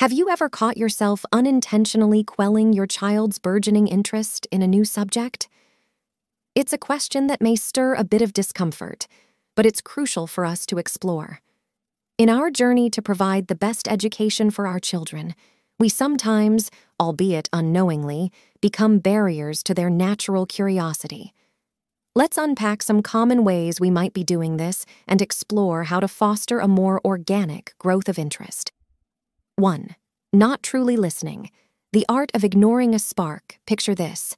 Have 0.00 0.12
you 0.12 0.30
ever 0.30 0.48
caught 0.48 0.78
yourself 0.78 1.26
unintentionally 1.30 2.24
quelling 2.24 2.72
your 2.72 2.86
child's 2.86 3.38
burgeoning 3.38 3.86
interest 3.86 4.46
in 4.50 4.62
a 4.62 4.66
new 4.66 4.82
subject? 4.82 5.46
It's 6.54 6.72
a 6.72 6.78
question 6.78 7.26
that 7.26 7.42
may 7.42 7.54
stir 7.54 7.92
a 7.92 8.02
bit 8.02 8.22
of 8.22 8.32
discomfort, 8.32 9.06
but 9.54 9.66
it's 9.66 9.82
crucial 9.82 10.26
for 10.26 10.46
us 10.46 10.64
to 10.64 10.78
explore. 10.78 11.40
In 12.16 12.30
our 12.30 12.50
journey 12.50 12.88
to 12.88 13.02
provide 13.02 13.48
the 13.48 13.54
best 13.54 13.86
education 13.86 14.50
for 14.50 14.66
our 14.66 14.80
children, 14.80 15.34
we 15.78 15.90
sometimes, 15.90 16.70
albeit 16.98 17.50
unknowingly, 17.52 18.32
become 18.62 19.00
barriers 19.00 19.62
to 19.64 19.74
their 19.74 19.90
natural 19.90 20.46
curiosity. 20.46 21.34
Let's 22.14 22.38
unpack 22.38 22.82
some 22.82 23.02
common 23.02 23.44
ways 23.44 23.78
we 23.78 23.90
might 23.90 24.14
be 24.14 24.24
doing 24.24 24.56
this 24.56 24.86
and 25.06 25.20
explore 25.20 25.84
how 25.84 26.00
to 26.00 26.08
foster 26.08 26.58
a 26.58 26.66
more 26.66 27.02
organic 27.04 27.74
growth 27.76 28.08
of 28.08 28.18
interest. 28.18 28.72
1. 29.60 29.94
Not 30.32 30.62
truly 30.62 30.96
listening. 30.96 31.50
The 31.92 32.06
art 32.08 32.30
of 32.32 32.44
ignoring 32.44 32.94
a 32.94 32.98
spark. 32.98 33.58
Picture 33.66 33.94
this. 33.94 34.34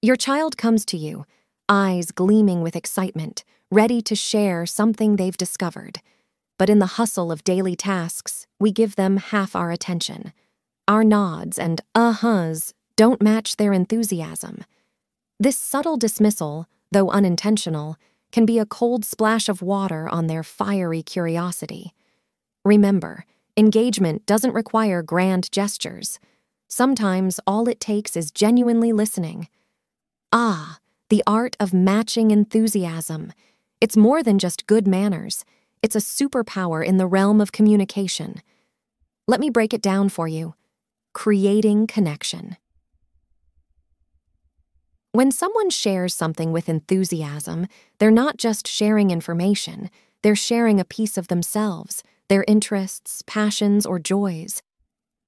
Your 0.00 0.14
child 0.14 0.56
comes 0.56 0.84
to 0.86 0.96
you, 0.96 1.26
eyes 1.68 2.12
gleaming 2.12 2.62
with 2.62 2.76
excitement, 2.76 3.42
ready 3.72 4.00
to 4.02 4.14
share 4.14 4.64
something 4.64 5.16
they've 5.16 5.36
discovered. 5.36 6.00
But 6.58 6.70
in 6.70 6.78
the 6.78 6.94
hustle 6.94 7.32
of 7.32 7.42
daily 7.42 7.74
tasks, 7.74 8.46
we 8.60 8.70
give 8.70 8.94
them 8.94 9.16
half 9.16 9.56
our 9.56 9.72
attention. 9.72 10.32
Our 10.86 11.02
nods 11.02 11.58
and 11.58 11.80
uh 11.94 12.14
huhs 12.14 12.72
don't 12.94 13.20
match 13.20 13.56
their 13.56 13.72
enthusiasm. 13.72 14.64
This 15.40 15.58
subtle 15.58 15.96
dismissal, 15.96 16.68
though 16.92 17.10
unintentional, 17.10 17.96
can 18.30 18.46
be 18.46 18.60
a 18.60 18.66
cold 18.66 19.04
splash 19.04 19.48
of 19.48 19.60
water 19.60 20.08
on 20.08 20.28
their 20.28 20.44
fiery 20.44 21.02
curiosity. 21.02 21.94
Remember, 22.64 23.24
engagement 23.56 24.26
doesn't 24.26 24.54
require 24.54 25.02
grand 25.02 25.50
gestures. 25.52 26.18
Sometimes 26.68 27.38
all 27.46 27.68
it 27.68 27.80
takes 27.80 28.16
is 28.16 28.30
genuinely 28.30 28.92
listening. 28.92 29.48
Ah, 30.32 30.78
the 31.10 31.22
art 31.26 31.56
of 31.60 31.74
matching 31.74 32.30
enthusiasm. 32.30 33.32
It's 33.80 33.96
more 33.96 34.22
than 34.22 34.38
just 34.38 34.66
good 34.66 34.86
manners, 34.86 35.44
it's 35.82 35.96
a 35.96 35.98
superpower 35.98 36.84
in 36.84 36.96
the 36.96 37.06
realm 37.06 37.40
of 37.40 37.52
communication. 37.52 38.40
Let 39.26 39.40
me 39.40 39.50
break 39.50 39.74
it 39.74 39.82
down 39.82 40.08
for 40.08 40.28
you 40.28 40.54
creating 41.12 41.86
connection. 41.86 42.56
When 45.10 45.30
someone 45.30 45.68
shares 45.68 46.14
something 46.14 46.52
with 46.52 46.70
enthusiasm, 46.70 47.66
they're 47.98 48.10
not 48.10 48.38
just 48.38 48.66
sharing 48.66 49.10
information, 49.10 49.90
they're 50.22 50.34
sharing 50.34 50.80
a 50.80 50.86
piece 50.86 51.18
of 51.18 51.28
themselves, 51.28 52.02
their 52.32 52.46
interests, 52.48 53.22
passions, 53.26 53.84
or 53.84 53.98
joys. 53.98 54.62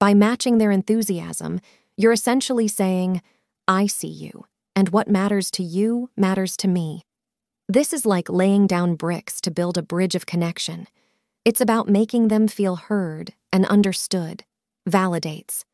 By 0.00 0.14
matching 0.14 0.56
their 0.56 0.70
enthusiasm, 0.70 1.60
you're 1.98 2.14
essentially 2.14 2.66
saying, 2.66 3.20
I 3.68 3.86
see 3.88 4.08
you, 4.08 4.46
and 4.74 4.88
what 4.88 5.06
matters 5.06 5.50
to 5.50 5.62
you 5.62 6.08
matters 6.16 6.56
to 6.56 6.66
me. 6.66 7.02
This 7.68 7.92
is 7.92 8.06
like 8.06 8.30
laying 8.30 8.66
down 8.66 8.94
bricks 8.94 9.42
to 9.42 9.50
build 9.50 9.76
a 9.76 9.82
bridge 9.82 10.14
of 10.14 10.24
connection. 10.24 10.86
It's 11.44 11.60
about 11.60 11.90
making 11.90 12.28
them 12.28 12.48
feel 12.48 12.76
heard 12.76 13.34
and 13.52 13.66
understood, 13.66 14.44
validates. 14.88 15.64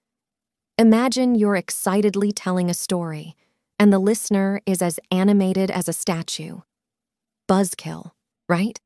Imagine 0.78 1.36
you're 1.36 1.54
excitedly 1.54 2.32
telling 2.32 2.68
a 2.68 2.74
story, 2.74 3.36
and 3.78 3.92
the 3.92 4.00
listener 4.00 4.62
is 4.66 4.82
as 4.82 4.98
animated 5.12 5.70
as 5.70 5.88
a 5.88 5.92
statue. 5.92 6.62
Buzzkill, 7.48 8.10
right? 8.48 8.80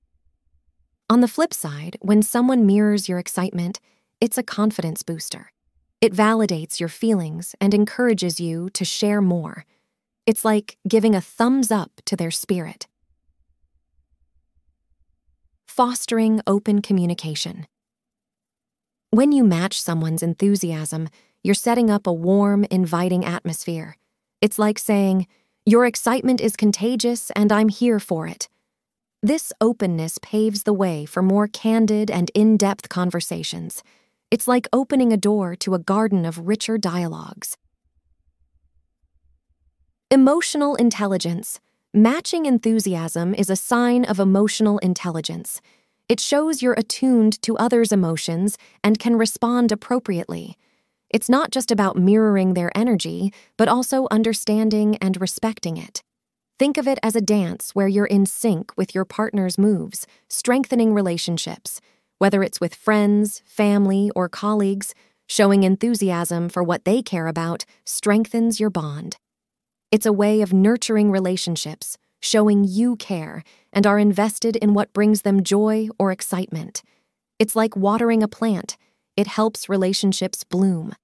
On 1.11 1.21
the 1.21 1.29
flip 1.29 1.53
side, 1.53 1.97
when 2.01 2.23
someone 2.23 2.67
mirrors 2.67 3.09
your 3.09 3.19
excitement, 3.19 3.79
it's 4.21 4.39
a 4.39 4.43
confidence 4.43 5.03
booster. 5.03 5.53
It 6.01 6.15
validates 6.15 6.81
your 6.81 6.89
feelings 6.89 7.55
and 7.61 7.75
encourages 7.75 8.41
you 8.41 8.71
to 8.71 8.85
share 8.85 9.21
more. 9.21 9.67
It's 10.27 10.45
like 10.45 10.79
giving 10.89 11.15
a 11.15 11.21
thumbs 11.21 11.71
up 11.71 11.91
to 12.07 12.17
their 12.17 12.31
spirit 12.31 12.87
fostering 15.75 16.41
open 16.47 16.81
communication. 16.81 17.67
When 19.11 19.33
you 19.33 19.43
match 19.43 19.81
someone's 19.81 20.23
enthusiasm, 20.23 21.09
you're 21.43 21.53
setting 21.53 21.91
up 21.91 22.07
a 22.07 22.13
warm, 22.13 22.63
inviting 22.71 23.25
atmosphere. 23.25 23.97
It's 24.41 24.57
like 24.57 24.79
saying, 24.79 25.27
Your 25.67 25.85
excitement 25.85 26.41
is 26.41 26.55
contagious 26.55 27.33
and 27.35 27.51
I'm 27.51 27.69
here 27.69 27.99
for 27.99 28.29
it. 28.29 28.49
This 29.25 29.55
openness 29.59 30.19
paves 30.21 30.65
the 30.65 30.75
way 30.75 31.07
for 31.07 31.23
more 31.23 31.49
candid 31.49 32.11
and 32.11 32.31
in 32.35 32.59
depth 32.59 32.91
conversations. 32.91 33.83
It's 34.31 34.47
like 34.47 34.69
opening 34.71 35.15
a 35.15 35.17
door 35.17 35.57
to 35.61 35.73
a 35.73 35.79
garden 35.79 36.27
of 36.27 36.47
richer 36.47 36.77
dialogues. 36.77 37.57
Emotional 40.11 40.75
intelligence. 40.75 41.59
Matching 41.95 42.45
enthusiasm 42.45 43.33
is 43.35 43.49
a 43.49 43.57
sign 43.57 44.05
of 44.05 44.21
emotional 44.21 44.77
intelligence. 44.81 45.63
It 46.07 46.21
shows 46.21 46.61
you're 46.61 46.75
attuned 46.75 47.41
to 47.41 47.57
others' 47.57 47.93
emotions 47.93 48.59
and 48.83 48.99
can 48.99 49.17
respond 49.17 49.73
appropriately. 49.73 50.59
It's 51.09 51.31
not 51.31 51.51
just 51.51 51.71
about 51.71 51.97
mirroring 51.97 52.53
their 52.53 52.71
energy, 52.77 53.33
but 53.57 53.69
also 53.69 54.07
understanding 54.11 54.97
and 54.97 55.19
respecting 55.19 55.79
it. 55.79 56.03
Think 56.57 56.79
of 56.79 56.87
it 56.87 57.01
as 57.03 57.17
a 57.17 57.21
dance 57.21 57.75
where 57.75 57.89
you're 57.89 58.07
in 58.07 58.27
sync 58.27 58.73
with 58.77 58.95
your 58.95 59.05
partner's 59.05 59.59
moves, 59.59 60.07
strengthening 60.29 60.95
relationships. 60.95 61.81
Whether 62.19 62.45
it's 62.45 62.61
with 62.61 62.77
friends, 62.77 63.43
family, 63.45 64.11
or 64.15 64.29
colleagues, 64.29 64.95
showing 65.27 65.65
enthusiasm 65.65 66.49
for 66.49 66.63
what 66.63 66.85
they 66.85 67.03
care 67.03 67.27
about 67.27 67.65
strengthens 67.85 68.61
your 68.61 68.71
bond. 68.71 69.17
It's 69.91 70.07
a 70.07 70.13
way 70.13 70.43
of 70.43 70.53
nurturing 70.53 71.11
relationships, 71.11 71.99
showing 72.21 72.63
you 72.63 72.95
care, 72.97 73.43
and 73.73 73.85
are 73.85 73.99
invested 73.99 74.55
in 74.57 74.75
what 74.75 74.93
brings 74.93 75.23
them 75.23 75.43
joy 75.43 75.89
or 75.99 76.13
excitement. 76.13 76.83
It's 77.41 77.57
like 77.57 77.77
watering 77.77 78.23
a 78.23 78.29
plant, 78.29 78.77
it 79.17 79.27
helps 79.27 79.69
relationships 79.69 80.45
bloom. 80.45 80.95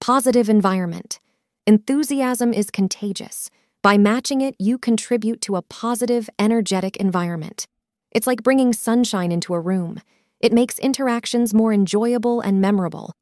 Positive 0.00 0.50
environment. 0.50 1.18
Enthusiasm 1.66 2.52
is 2.52 2.70
contagious. 2.70 3.50
By 3.82 3.98
matching 3.98 4.40
it, 4.40 4.54
you 4.58 4.78
contribute 4.78 5.40
to 5.42 5.56
a 5.56 5.62
positive, 5.62 6.30
energetic 6.38 6.96
environment. 6.96 7.66
It's 8.10 8.26
like 8.26 8.42
bringing 8.42 8.72
sunshine 8.72 9.32
into 9.32 9.54
a 9.54 9.60
room. 9.60 10.00
It 10.40 10.52
makes 10.52 10.78
interactions 10.78 11.52
more 11.52 11.72
enjoyable 11.72 12.40
and 12.40 12.60
memorable, 12.60 13.12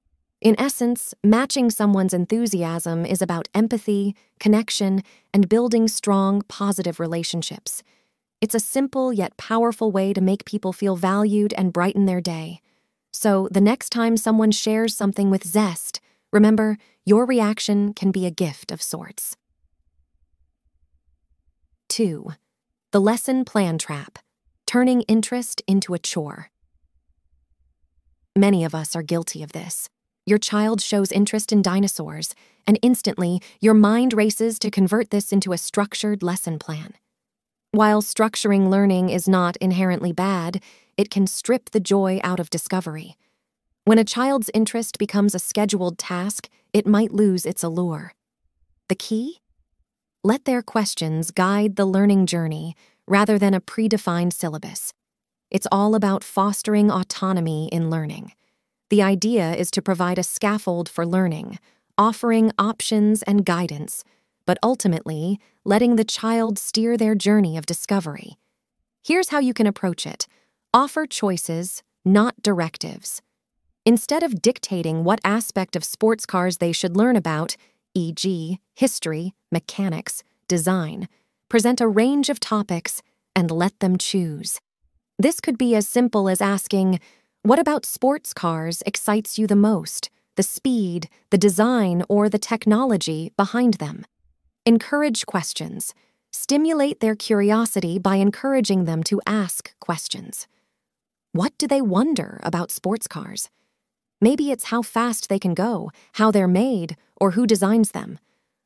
in 0.41 0.59
essence, 0.59 1.12
matching 1.22 1.69
someone's 1.69 2.15
enthusiasm 2.15 3.04
is 3.04 3.20
about 3.20 3.49
empathy, 3.54 4.16
connection, 4.38 5.03
and 5.34 5.50
building 5.50 5.87
strong, 5.87 6.41
positive 6.49 6.99
relationships. 6.99 7.82
It's 8.41 8.54
a 8.54 8.60
simple 8.60 9.12
yet 9.12 9.37
powerful 9.37 9.93
way 9.93 10.15
to 10.15 10.20
make 10.22 10.47
people 10.47 10.72
feel 10.72 10.97
valued 10.97 11.53
and 11.59 11.75
brighten 11.75 12.06
their 12.06 12.22
day. 12.22 12.62
So, 13.12 13.49
the 13.50 13.60
next 13.60 13.91
time 13.91 14.16
someone 14.16 14.50
shares 14.50 14.97
something 14.97 15.28
with 15.28 15.47
zest, 15.47 16.00
remember 16.32 16.78
your 17.04 17.26
reaction 17.26 17.93
can 17.93 18.10
be 18.10 18.25
a 18.25 18.31
gift 18.31 18.72
of 18.72 18.81
sorts. 18.81 19.37
2. 21.90 22.32
The 22.92 23.00
lesson 23.00 23.44
plan 23.44 23.76
trap 23.76 24.18
turning 24.66 25.02
interest 25.02 25.60
into 25.66 25.94
a 25.94 25.98
chore. 25.98 26.48
Many 28.36 28.62
of 28.64 28.72
us 28.72 28.94
are 28.94 29.02
guilty 29.02 29.42
of 29.42 29.50
this. 29.50 29.88
Your 30.24 30.38
child 30.38 30.80
shows 30.80 31.10
interest 31.10 31.50
in 31.50 31.60
dinosaurs, 31.60 32.36
and 32.68 32.78
instantly 32.80 33.42
your 33.60 33.74
mind 33.74 34.12
races 34.12 34.60
to 34.60 34.70
convert 34.70 35.10
this 35.10 35.32
into 35.32 35.52
a 35.52 35.58
structured 35.58 36.22
lesson 36.22 36.60
plan. 36.60 36.94
While 37.72 38.02
structuring 38.02 38.70
learning 38.70 39.10
is 39.10 39.28
not 39.28 39.56
inherently 39.56 40.12
bad, 40.12 40.62
it 40.96 41.10
can 41.10 41.26
strip 41.26 41.70
the 41.70 41.80
joy 41.80 42.20
out 42.22 42.38
of 42.38 42.50
discovery. 42.50 43.16
When 43.84 43.98
a 43.98 44.04
child's 44.04 44.50
interest 44.54 44.98
becomes 44.98 45.34
a 45.34 45.40
scheduled 45.40 45.98
task, 45.98 46.48
it 46.72 46.86
might 46.86 47.10
lose 47.10 47.44
its 47.44 47.64
allure. 47.64 48.12
The 48.88 48.94
key? 48.94 49.40
Let 50.22 50.44
their 50.44 50.61
questions 50.61 51.31
guide 51.31 51.76
the 51.76 51.87
learning 51.87 52.26
journey 52.26 52.76
rather 53.06 53.38
than 53.38 53.55
a 53.55 53.61
predefined 53.61 54.34
syllabus. 54.34 54.93
It's 55.50 55.67
all 55.72 55.94
about 55.94 56.22
fostering 56.22 56.90
autonomy 56.90 57.70
in 57.72 57.88
learning. 57.88 58.32
The 58.90 59.00
idea 59.00 59.55
is 59.55 59.70
to 59.70 59.81
provide 59.81 60.19
a 60.19 60.22
scaffold 60.22 60.90
for 60.90 61.06
learning, 61.06 61.58
offering 61.96 62.52
options 62.58 63.22
and 63.22 63.46
guidance, 63.46 64.05
but 64.44 64.58
ultimately 64.62 65.40
letting 65.64 65.96
the 65.96 66.05
child 66.05 66.58
steer 66.58 66.99
their 66.99 67.14
journey 67.14 67.56
of 67.56 67.64
discovery. 67.64 68.37
Here's 69.02 69.31
how 69.31 69.38
you 69.38 69.55
can 69.55 69.67
approach 69.67 70.06
it 70.06 70.26
offer 70.75 71.06
choices, 71.06 71.82
not 72.05 72.34
directives. 72.43 73.22
Instead 73.87 74.22
of 74.22 74.43
dictating 74.43 75.02
what 75.02 75.20
aspect 75.25 75.76
of 75.76 75.82
sports 75.82 76.26
cars 76.26 76.58
they 76.58 76.72
should 76.72 76.94
learn 76.94 77.17
about, 77.17 77.56
e.g., 77.94 78.60
history, 78.75 79.34
mechanics, 79.50 80.22
design, 80.48 81.08
present 81.48 81.81
a 81.81 81.88
range 81.88 82.28
of 82.28 82.40
topics 82.40 83.02
and 83.34 83.50
let 83.50 83.78
them 83.81 83.96
choose. 83.98 84.60
This 85.19 85.40
could 85.40 85.58
be 85.58 85.75
as 85.75 85.88
simple 85.88 86.28
as 86.28 86.40
asking, 86.40 87.00
what 87.42 87.58
about 87.58 87.84
sports 87.84 88.32
cars 88.32 88.82
excites 88.87 89.38
you 89.38 89.46
the 89.46 89.56
most? 89.56 90.10
the 90.40 90.42
speed, 90.44 91.08
the 91.28 91.37
design, 91.37 92.02
or 92.08 92.31
the 92.31 92.38
technology 92.38 93.31
behind 93.37 93.75
them. 93.75 94.06
Encourage 94.64 95.26
questions. 95.26 95.93
Stimulate 96.32 97.00
their 97.00 97.14
curiosity 97.14 97.98
by 97.98 98.16
encouraging 98.16 98.86
them 98.86 99.02
to 99.02 99.20
ask 99.26 99.78
questions. 99.81 100.46
What 101.32 101.52
do 101.58 101.66
they 101.66 101.82
wonder 101.82 102.40
about 102.43 102.70
sports 102.70 103.06
cars? 103.06 103.50
Maybe 104.22 104.50
it's 104.50 104.70
how 104.72 104.81
fast 104.81 105.28
they 105.28 105.38
can 105.38 105.52
go, 105.52 105.90
how 106.14 106.31
they're 106.31 106.48
made, 106.48 106.96
or 107.20 107.32
who 107.32 107.46
designs 107.46 107.93
them. 107.93 108.19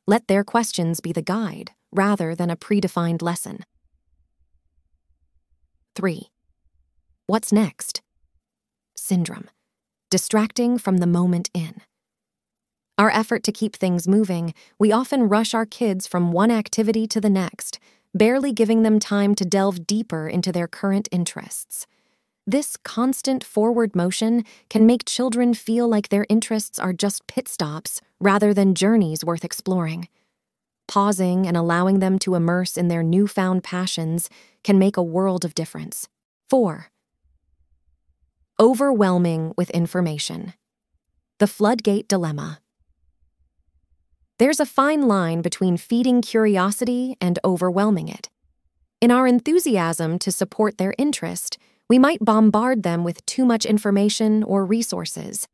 Let 0.07 0.27
their 0.27 0.43
questions 0.43 1.01
be 1.01 1.11
the 1.11 1.21
guide 1.21 1.71
rather 1.91 2.33
than 2.33 2.49
a 2.49 2.57
predefined 2.57 3.21
lesson. 3.21 3.65
3. 5.95 6.29
What's 7.27 7.51
next? 7.51 8.01
Syndrome. 8.95 9.49
Distracting 10.09 10.77
from 10.77 10.97
the 10.97 11.07
moment 11.07 11.49
in. 11.53 11.81
Our 12.97 13.09
effort 13.09 13.43
to 13.43 13.51
keep 13.51 13.75
things 13.75 14.07
moving, 14.07 14.53
we 14.79 14.91
often 14.91 15.27
rush 15.27 15.53
our 15.53 15.65
kids 15.65 16.07
from 16.07 16.31
one 16.31 16.51
activity 16.51 17.07
to 17.07 17.19
the 17.19 17.29
next, 17.29 17.79
barely 18.13 18.53
giving 18.53 18.83
them 18.83 18.99
time 18.99 19.35
to 19.35 19.43
delve 19.43 19.85
deeper 19.85 20.29
into 20.29 20.51
their 20.51 20.67
current 20.67 21.09
interests. 21.11 21.87
This 22.47 22.77
constant 22.77 23.43
forward 23.43 23.95
motion 23.95 24.43
can 24.69 24.85
make 24.85 25.05
children 25.05 25.55
feel 25.55 25.87
like 25.87 26.09
their 26.09 26.27
interests 26.29 26.77
are 26.77 26.93
just 26.93 27.25
pit 27.25 27.47
stops 27.47 28.01
rather 28.19 28.53
than 28.53 28.75
journeys 28.75 29.25
worth 29.25 29.43
exploring. 29.43 30.07
Pausing 30.87 31.47
and 31.47 31.57
allowing 31.57 31.99
them 31.99 32.19
to 32.19 32.35
immerse 32.35 32.77
in 32.77 32.87
their 32.87 33.01
newfound 33.01 33.63
passions 33.63 34.29
can 34.63 34.77
make 34.77 34.95
a 34.95 35.01
world 35.01 35.43
of 35.43 35.55
difference. 35.55 36.07
4. 36.47 36.91
Overwhelming 38.59 39.53
with 39.57 39.71
information. 39.71 40.53
The 41.39 41.47
Floodgate 41.47 42.07
Dilemma. 42.07 42.59
There's 44.37 44.59
a 44.59 44.67
fine 44.67 45.07
line 45.07 45.41
between 45.41 45.77
feeding 45.77 46.21
curiosity 46.21 47.17
and 47.19 47.39
overwhelming 47.43 48.07
it. 48.07 48.29
In 49.01 49.09
our 49.09 49.25
enthusiasm 49.25 50.19
to 50.19 50.31
support 50.31 50.77
their 50.77 50.93
interest, 50.99 51.57
we 51.89 51.99
might 51.99 52.23
bombard 52.23 52.83
them 52.83 53.03
with 53.03 53.25
too 53.25 53.45
much 53.45 53.65
information 53.65 54.43
or 54.43 54.65
resources. 54.65 55.47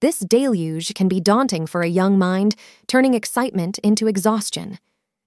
This 0.00 0.20
deluge 0.20 0.94
can 0.94 1.08
be 1.08 1.20
daunting 1.20 1.66
for 1.66 1.82
a 1.82 1.88
young 1.88 2.18
mind, 2.18 2.54
turning 2.86 3.14
excitement 3.14 3.78
into 3.80 4.06
exhaustion. 4.06 4.78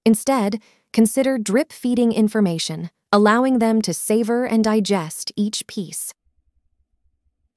Instead, 0.04 0.60
consider 0.92 1.38
drip 1.38 1.72
feeding 1.72 2.12
information, 2.12 2.90
allowing 3.12 3.58
them 3.58 3.82
to 3.82 3.92
savor 3.92 4.46
and 4.46 4.64
digest 4.64 5.30
each 5.36 5.66
piece. 5.66 6.14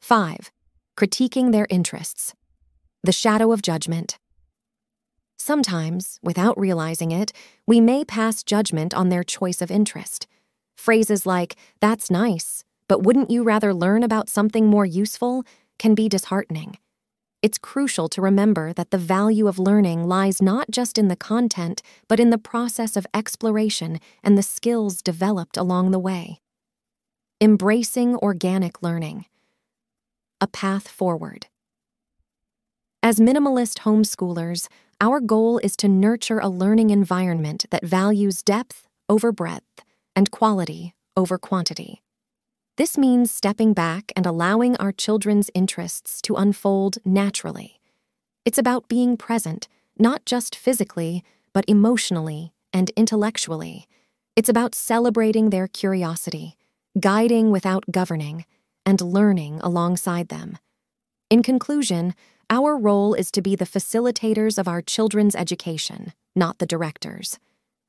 5. 0.02 0.52
Critiquing 0.98 1.52
their 1.52 1.68
interests. 1.70 2.34
The 3.04 3.12
shadow 3.12 3.52
of 3.52 3.62
judgment. 3.62 4.20
Sometimes, 5.38 6.20
without 6.22 6.60
realizing 6.60 7.12
it, 7.12 7.32
we 7.66 7.82
may 7.82 8.06
pass 8.06 8.44
judgment 8.44 8.94
on 8.94 9.10
their 9.10 9.24
choice 9.24 9.62
of 9.62 9.72
interest. 9.72 10.28
Phrases 10.76 11.26
like, 11.26 11.56
that's 11.80 12.12
nice, 12.12 12.64
but 12.88 13.04
wouldn't 13.04 13.32
you 13.32 13.44
rather 13.44 13.74
learn 13.74 14.04
about 14.04 14.30
something 14.30 14.68
more 14.68 14.86
useful, 14.86 15.44
can 15.80 15.96
be 15.96 16.10
disheartening. 16.10 16.78
It's 17.42 17.58
crucial 17.58 18.10
to 18.10 18.22
remember 18.22 18.74
that 18.74 18.90
the 18.92 18.98
value 18.98 19.48
of 19.48 19.60
learning 19.60 20.08
lies 20.08 20.42
not 20.42 20.72
just 20.72 20.98
in 20.98 21.10
the 21.10 21.16
content, 21.16 21.82
but 22.08 22.20
in 22.20 22.32
the 22.32 22.38
process 22.38 22.96
of 22.98 23.06
exploration 23.14 24.00
and 24.24 24.38
the 24.38 24.42
skills 24.42 25.02
developed 25.02 25.58
along 25.58 25.92
the 25.92 26.00
way. 26.00 26.40
Embracing 27.40 28.16
organic 28.16 28.82
learning. 28.82 29.26
A 30.42 30.48
path 30.48 30.88
forward. 30.88 31.48
As 33.04 33.20
minimalist 33.20 33.80
homeschoolers, 33.80 34.68
our 35.00 35.20
goal 35.20 35.60
is 35.60 35.76
to 35.78 35.88
nurture 35.88 36.40
a 36.40 36.50
learning 36.50 36.90
environment 36.90 37.66
that 37.70 37.86
values 37.86 38.42
depth 38.42 38.88
over 39.08 39.32
breadth 39.32 39.84
and 40.16 40.32
quality 40.32 40.96
over 41.16 41.38
quantity. 41.38 42.02
This 42.78 42.98
means 42.98 43.32
stepping 43.32 43.74
back 43.74 44.12
and 44.18 44.26
allowing 44.26 44.76
our 44.78 44.92
children's 44.92 45.50
interests 45.54 46.22
to 46.24 46.36
unfold 46.36 46.98
naturally. 47.06 47.80
It's 48.44 48.58
about 48.58 48.90
being 48.90 49.16
present, 49.16 49.70
not 49.98 50.26
just 50.26 50.58
physically, 50.58 51.24
but 51.54 51.64
emotionally 51.70 52.52
and 52.74 52.90
intellectually. 52.98 53.88
It's 54.36 54.50
about 54.50 54.76
celebrating 54.76 55.52
their 55.52 55.70
curiosity, 55.70 56.58
guiding 57.00 57.50
without 57.50 57.86
governing, 57.92 58.44
and 58.86 59.00
learning 59.00 59.62
alongside 59.64 60.28
them. 60.28 60.58
In 61.30 61.44
conclusion, 61.44 62.14
our 62.50 62.78
role 62.78 63.14
is 63.14 63.32
to 63.32 63.42
be 63.42 63.56
the 63.56 63.66
facilitators 63.66 64.58
of 64.58 64.68
our 64.68 64.82
children's 64.82 65.34
education, 65.34 66.12
not 66.36 66.60
the 66.60 66.66
directors. 66.66 67.40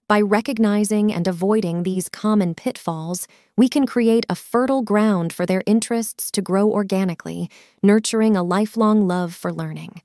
By 0.08 0.20
recognizing 0.20 1.12
and 1.12 1.26
avoiding 1.26 1.82
these 1.82 2.08
common 2.08 2.54
pitfalls, 2.54 3.26
we 3.56 3.68
can 3.68 3.86
create 3.86 4.24
a 4.28 4.36
fertile 4.36 4.82
ground 4.82 5.32
for 5.32 5.44
their 5.44 5.64
interests 5.66 6.30
to 6.30 6.40
grow 6.40 6.70
organically, 6.70 7.50
nurturing 7.82 8.36
a 8.36 8.44
lifelong 8.44 9.08
love 9.08 9.34
for 9.34 9.52
learning. 9.52 10.02